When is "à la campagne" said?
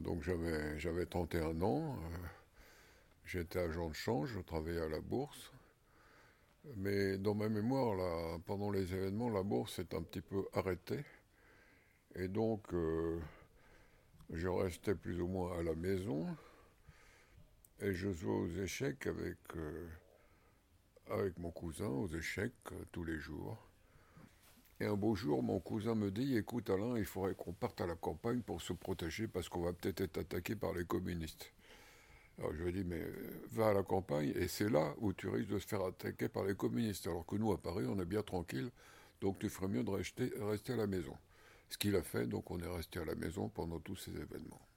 27.80-28.40, 33.68-34.32